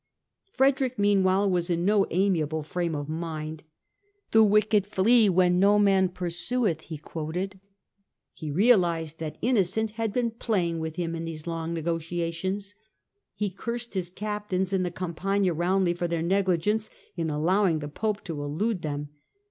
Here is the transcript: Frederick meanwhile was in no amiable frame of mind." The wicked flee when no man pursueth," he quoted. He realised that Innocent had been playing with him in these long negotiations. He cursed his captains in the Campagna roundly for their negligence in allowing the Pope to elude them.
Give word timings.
Frederick 0.51 0.97
meanwhile 0.97 1.47
was 1.47 1.69
in 1.69 1.85
no 1.85 2.07
amiable 2.09 2.63
frame 2.63 2.95
of 2.95 3.07
mind." 3.07 3.61
The 4.31 4.43
wicked 4.43 4.87
flee 4.87 5.29
when 5.29 5.59
no 5.59 5.77
man 5.77 6.09
pursueth," 6.09 6.81
he 6.81 6.97
quoted. 6.97 7.59
He 8.33 8.49
realised 8.49 9.19
that 9.19 9.37
Innocent 9.43 9.91
had 9.91 10.11
been 10.11 10.31
playing 10.31 10.79
with 10.79 10.95
him 10.95 11.13
in 11.15 11.25
these 11.25 11.45
long 11.45 11.75
negotiations. 11.75 12.73
He 13.35 13.51
cursed 13.51 13.93
his 13.93 14.09
captains 14.09 14.73
in 14.73 14.81
the 14.81 14.89
Campagna 14.89 15.53
roundly 15.53 15.93
for 15.93 16.07
their 16.07 16.23
negligence 16.23 16.89
in 17.15 17.29
allowing 17.29 17.77
the 17.77 17.87
Pope 17.87 18.23
to 18.23 18.41
elude 18.41 18.81
them. 18.81 19.09